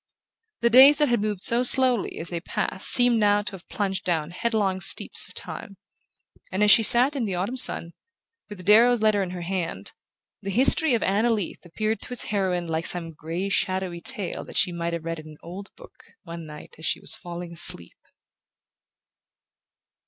The 0.61 0.71
days 0.71 0.97
that 0.97 1.09
had 1.09 1.21
moved 1.21 1.43
so 1.43 1.61
slowly 1.61 2.17
as 2.17 2.29
they 2.29 2.39
passed 2.39 2.87
seemed 2.89 3.19
now 3.19 3.43
to 3.43 3.51
have 3.51 3.69
plunged 3.69 4.03
down 4.03 4.31
head 4.31 4.55
long 4.55 4.81
steeps 4.81 5.27
of 5.27 5.35
time; 5.35 5.77
and 6.51 6.63
as 6.63 6.71
she 6.71 6.81
sat 6.81 7.15
in 7.15 7.25
the 7.25 7.35
autumn 7.35 7.55
sun, 7.57 7.93
with 8.49 8.65
Darrow's 8.65 9.03
letter 9.03 9.21
in 9.21 9.29
her 9.29 9.43
hand, 9.43 9.91
the 10.41 10.49
history 10.49 10.95
of 10.95 11.03
Anna 11.03 11.31
Leath 11.31 11.63
appeared 11.67 12.01
to 12.01 12.13
its 12.13 12.23
heroine 12.23 12.65
like 12.65 12.87
some 12.87 13.11
grey 13.11 13.47
shadowy 13.47 13.99
tale 14.01 14.43
that 14.45 14.57
she 14.57 14.71
might 14.71 14.93
have 14.93 15.05
read 15.05 15.19
in 15.19 15.27
an 15.27 15.37
old 15.43 15.69
book, 15.75 16.01
one 16.23 16.47
night 16.47 16.73
as 16.79 16.85
she 16.87 16.99
was 16.99 17.13
falling 17.13 17.53
asleep... 17.53 17.93